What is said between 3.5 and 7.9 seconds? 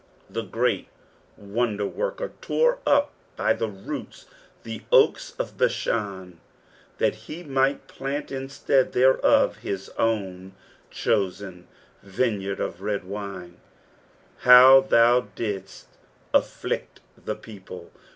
the roots the oaks of Bashan, that he might